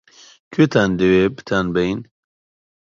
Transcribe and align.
-کوێتان 0.51 0.89
دەوێ 0.99 1.23
بتانبەین؟ 1.35 1.99